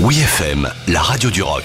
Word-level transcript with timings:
Oui 0.00 0.16
la 0.86 1.02
radio 1.02 1.28
du 1.28 1.42
rock. 1.42 1.64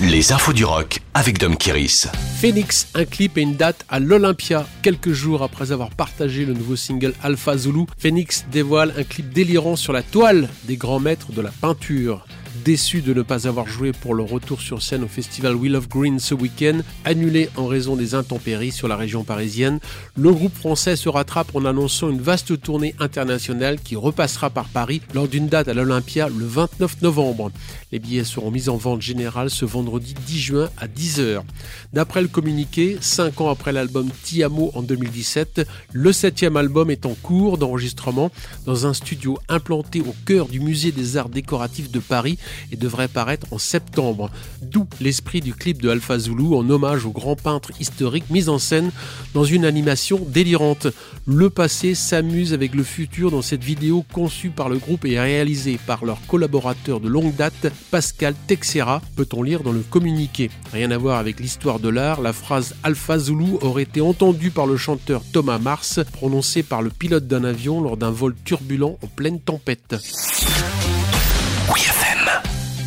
Les 0.00 0.32
infos 0.32 0.52
du 0.52 0.64
rock 0.64 0.98
avec 1.14 1.38
Dom 1.38 1.56
Kiris. 1.56 2.08
Phoenix, 2.40 2.88
un 2.94 3.04
clip 3.04 3.38
et 3.38 3.42
une 3.42 3.54
date 3.54 3.86
à 3.88 4.00
l'Olympia. 4.00 4.66
Quelques 4.82 5.12
jours 5.12 5.44
après 5.44 5.70
avoir 5.70 5.90
partagé 5.90 6.44
le 6.44 6.54
nouveau 6.54 6.74
single 6.74 7.14
Alpha 7.22 7.56
Zulu, 7.56 7.84
Phoenix 7.96 8.44
dévoile 8.50 8.92
un 8.98 9.04
clip 9.04 9.32
délirant 9.32 9.76
sur 9.76 9.92
la 9.92 10.02
toile 10.02 10.48
des 10.64 10.76
grands 10.76 10.98
maîtres 10.98 11.30
de 11.30 11.40
la 11.40 11.50
peinture. 11.50 12.26
Déçu 12.64 13.00
de 13.00 13.14
ne 13.14 13.22
pas 13.22 13.48
avoir 13.48 13.66
joué 13.66 13.92
pour 13.92 14.14
le 14.14 14.22
retour 14.22 14.60
sur 14.60 14.82
scène 14.82 15.02
au 15.02 15.08
festival 15.08 15.54
Wheel 15.54 15.76
of 15.76 15.88
Green 15.88 16.18
ce 16.18 16.34
week-end, 16.34 16.80
annulé 17.04 17.48
en 17.56 17.66
raison 17.66 17.96
des 17.96 18.14
intempéries 18.14 18.72
sur 18.72 18.86
la 18.86 18.96
région 18.96 19.24
parisienne, 19.24 19.80
le 20.16 20.30
groupe 20.30 20.54
français 20.54 20.96
se 20.96 21.08
rattrape 21.08 21.54
en 21.54 21.64
annonçant 21.64 22.10
une 22.10 22.20
vaste 22.20 22.60
tournée 22.60 22.94
internationale 22.98 23.80
qui 23.80 23.96
repassera 23.96 24.50
par 24.50 24.68
Paris 24.68 25.00
lors 25.14 25.26
d'une 25.26 25.48
date 25.48 25.68
à 25.68 25.74
l'Olympia 25.74 26.28
le 26.28 26.44
29 26.44 27.00
novembre. 27.00 27.50
Les 27.92 27.98
billets 27.98 28.24
seront 28.24 28.50
mis 28.50 28.68
en 28.68 28.76
vente 28.76 29.00
générale 29.00 29.48
ce 29.48 29.64
vendredi 29.64 30.14
10 30.26 30.38
juin 30.38 30.70
à 30.76 30.86
10h. 30.86 31.42
D'après 31.92 32.20
le 32.20 32.28
communiqué, 32.28 32.98
5 33.00 33.40
ans 33.40 33.50
après 33.50 33.72
l'album 33.72 34.08
Tiamo 34.22 34.70
en 34.74 34.82
2017, 34.82 35.66
le 35.92 36.12
septième 36.12 36.56
album 36.56 36.90
est 36.90 37.06
en 37.06 37.14
cours 37.14 37.58
d'enregistrement 37.58 38.30
dans 38.66 38.86
un 38.86 38.92
studio 38.92 39.38
implanté 39.48 40.00
au 40.00 40.14
cœur 40.26 40.46
du 40.46 40.60
musée 40.60 40.92
des 40.92 41.16
arts 41.16 41.30
décoratifs 41.30 41.90
de 41.90 42.00
Paris 42.00 42.38
et 42.72 42.76
devrait 42.76 43.08
paraître 43.08 43.46
en 43.52 43.58
septembre. 43.58 44.30
D'où 44.62 44.86
l'esprit 45.00 45.40
du 45.40 45.54
clip 45.54 45.82
de 45.82 45.88
Alpha 45.88 46.18
Zulu 46.18 46.54
en 46.54 46.68
hommage 46.68 47.06
au 47.06 47.10
grand 47.10 47.36
peintre 47.36 47.70
historique 47.80 48.30
mis 48.30 48.48
en 48.48 48.58
scène 48.58 48.90
dans 49.34 49.44
une 49.44 49.64
animation 49.64 50.20
délirante. 50.28 50.86
Le 51.26 51.50
passé 51.50 51.94
s'amuse 51.94 52.52
avec 52.52 52.74
le 52.74 52.82
futur 52.82 53.30
dans 53.30 53.42
cette 53.42 53.64
vidéo 53.64 54.04
conçue 54.12 54.50
par 54.50 54.68
le 54.68 54.78
groupe 54.78 55.04
et 55.04 55.20
réalisée 55.20 55.78
par 55.86 56.04
leur 56.04 56.18
collaborateur 56.26 57.00
de 57.00 57.08
longue 57.08 57.34
date, 57.34 57.72
Pascal 57.90 58.34
Texera, 58.46 59.02
peut-on 59.16 59.42
lire 59.42 59.62
dans 59.62 59.72
le 59.72 59.80
communiqué. 59.80 60.50
Rien 60.72 60.90
à 60.90 60.98
voir 60.98 61.18
avec 61.18 61.40
l'histoire 61.40 61.80
de 61.80 61.88
l'art, 61.88 62.20
la 62.20 62.32
phrase 62.32 62.74
Alpha 62.82 63.18
Zulu 63.18 63.56
aurait 63.60 63.82
été 63.82 64.00
entendue 64.00 64.50
par 64.50 64.66
le 64.66 64.76
chanteur 64.76 65.22
Thomas 65.32 65.58
Mars, 65.58 66.00
prononcée 66.12 66.62
par 66.62 66.82
le 66.82 66.90
pilote 66.90 67.26
d'un 67.26 67.44
avion 67.44 67.80
lors 67.80 67.96
d'un 67.96 68.10
vol 68.10 68.34
turbulent 68.44 68.98
en 69.02 69.06
pleine 69.06 69.40
tempête. 69.40 69.94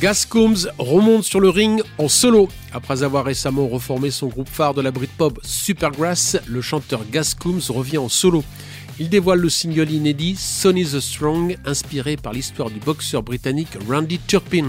Gas 0.00 0.24
Combs 0.26 0.66
remonte 0.78 1.24
sur 1.24 1.40
le 1.40 1.50
ring 1.50 1.82
en 1.98 2.08
solo. 2.08 2.48
Après 2.72 3.02
avoir 3.02 3.22
récemment 3.22 3.68
reformé 3.68 4.10
son 4.10 4.28
groupe 4.28 4.48
phare 4.48 4.72
de 4.72 4.80
la 4.80 4.92
Britpop 4.92 5.40
Supergrass, 5.42 6.38
le 6.46 6.62
chanteur 6.62 7.02
Gas 7.12 7.34
Combs 7.38 7.60
revient 7.68 7.98
en 7.98 8.08
solo. 8.08 8.42
Il 8.98 9.10
dévoile 9.10 9.40
le 9.40 9.50
single 9.50 9.90
inédit 9.90 10.36
Sonny 10.36 10.86
the 10.86 11.00
Strong, 11.00 11.58
inspiré 11.66 12.16
par 12.16 12.32
l'histoire 12.32 12.70
du 12.70 12.80
boxeur 12.80 13.22
britannique 13.22 13.76
Randy 13.90 14.18
Turpin. 14.26 14.68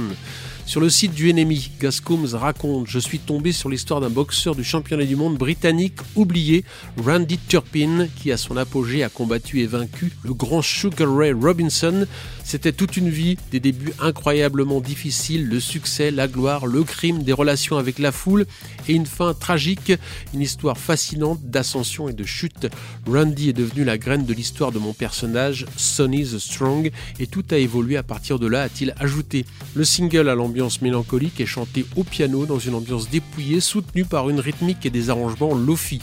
Sur 0.65 0.79
le 0.79 0.89
site 0.89 1.13
du 1.13 1.29
ennemi, 1.29 1.69
Gascombs 1.81 2.33
raconte 2.33 2.87
Je 2.87 2.99
suis 2.99 3.19
tombé 3.19 3.51
sur 3.51 3.69
l'histoire 3.69 3.99
d'un 3.99 4.09
boxeur 4.09 4.55
du 4.55 4.63
championnat 4.63 5.05
du 5.05 5.15
monde 5.15 5.37
britannique 5.37 5.97
oublié, 6.15 6.63
Randy 7.03 7.37
Turpin, 7.37 8.07
qui 8.15 8.31
à 8.31 8.37
son 8.37 8.55
apogée 8.55 9.03
a 9.03 9.09
combattu 9.09 9.59
et 9.59 9.65
vaincu 9.65 10.13
le 10.23 10.33
grand 10.33 10.61
Sugar 10.61 11.13
Ray 11.13 11.33
Robinson. 11.33 12.05
C'était 12.45 12.71
toute 12.71 12.95
une 12.95 13.09
vie, 13.09 13.37
des 13.51 13.59
débuts 13.59 13.93
incroyablement 13.99 14.79
difficiles, 14.79 15.47
le 15.47 15.59
succès, 15.59 16.09
la 16.09 16.27
gloire, 16.27 16.65
le 16.65 16.83
crime, 16.83 17.23
des 17.23 17.33
relations 17.33 17.77
avec 17.77 17.99
la 17.99 18.11
foule 18.11 18.45
et 18.87 18.93
une 18.93 19.05
fin 19.05 19.33
tragique, 19.33 19.91
une 20.33 20.41
histoire 20.41 20.77
fascinante 20.77 21.41
d'ascension 21.43 22.07
et 22.07 22.13
de 22.13 22.23
chute. 22.23 22.67
Randy 23.07 23.49
est 23.49 23.53
devenu 23.53 23.83
la 23.83 23.97
graine 23.97 24.25
de 24.25 24.33
l'histoire 24.33 24.71
de 24.71 24.79
mon 24.79 24.93
personnage, 24.93 25.65
Sonny 25.75 26.23
the 26.23 26.39
Strong, 26.39 26.91
et 27.19 27.27
tout 27.27 27.43
a 27.51 27.57
évolué 27.57 27.97
à 27.97 28.03
partir 28.03 28.39
de 28.39 28.47
là, 28.47 28.63
a-t-il 28.63 28.93
ajouté. 28.99 29.45
Le 29.75 29.83
single 29.83 30.29
à 30.29 30.35
l'ambiance 30.51 30.81
mélancolique 30.81 31.39
est 31.39 31.45
chanté 31.45 31.85
au 31.95 32.03
piano 32.03 32.45
dans 32.45 32.59
une 32.59 32.75
ambiance 32.75 33.09
dépouillée 33.09 33.61
soutenue 33.61 34.03
par 34.03 34.29
une 34.29 34.41
rythmique 34.41 34.85
et 34.85 34.89
des 34.89 35.09
arrangements 35.09 35.55
lofi. 35.55 36.01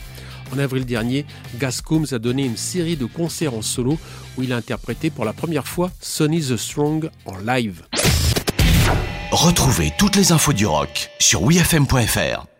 En 0.54 0.58
avril 0.58 0.86
dernier, 0.86 1.26
Gas 1.60 1.82
Combs 1.84 2.06
a 2.12 2.19
donné 2.19 2.47
une 2.47 2.56
série 2.56 2.97
de 2.97 3.04
concerts 3.04 3.53
en 3.53 3.60
solo 3.60 3.98
où 4.38 4.42
il 4.42 4.54
a 4.54 4.56
interprété 4.56 5.10
pour 5.10 5.26
la 5.26 5.34
première 5.34 5.69
fois 5.69 5.91
Sonny 6.00 6.41
the 6.41 6.56
Strong 6.56 7.10
en 7.26 7.37
live. 7.37 7.82
Retrouvez 9.32 9.92
toutes 9.98 10.16
les 10.16 10.32
infos 10.32 10.54
du 10.54 10.64
rock 10.64 11.10
sur 11.19 11.42
wfm.fr. 11.42 12.57